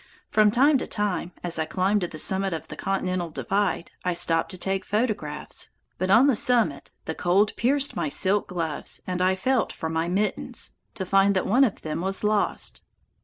From 0.31 0.49
time 0.49 0.79
to 0.79 0.87
time, 0.87 1.31
as 1.43 1.59
I 1.59 1.65
climbed 1.65 2.01
to 2.01 2.07
the 2.07 2.17
summit 2.17 2.53
of 2.53 2.69
the 2.69 2.75
Continental 2.75 3.29
Divide, 3.29 3.91
I 4.03 4.15
stopped 4.15 4.49
to 4.49 4.57
take 4.57 4.83
photographs, 4.83 5.69
but 5.99 6.09
on 6.09 6.25
the 6.25 6.35
summit 6.35 6.89
the 7.05 7.13
cold 7.13 7.55
pierced 7.55 7.95
my 7.95 8.09
silk 8.09 8.47
gloves 8.47 9.03
and 9.05 9.21
I 9.21 9.35
felt 9.35 9.71
for 9.71 9.89
my 9.89 10.07
mittens, 10.07 10.73
to 10.95 11.05
find 11.05 11.35
that 11.35 11.45
one 11.45 11.63
of 11.63 11.83
them 11.83 12.01
was 12.01 12.23
lost. 12.23 12.81